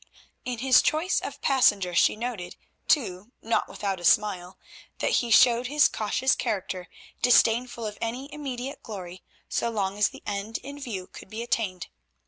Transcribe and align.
In 0.45 0.57
his 0.57 0.81
choice 0.81 1.19
of 1.19 1.43
passenger 1.43 1.93
she 1.93 2.15
noted, 2.15 2.55
too, 2.87 3.31
not 3.39 3.69
without 3.69 3.99
a 3.99 4.03
smile, 4.03 4.57
that 4.97 5.17
he 5.21 5.29
showed 5.29 5.67
his 5.67 5.87
cautious 5.87 6.33
character, 6.33 6.89
disdainful 7.21 7.85
of 7.85 7.99
any 8.01 8.27
immediate 8.33 8.81
glory, 8.81 9.21
so 9.47 9.69
long 9.69 9.99
as 9.99 10.09
the 10.09 10.23
end 10.25 10.57
in 10.63 10.79
view 10.79 11.05
could 11.05 11.29
be 11.29 11.43
attained. 11.43 11.85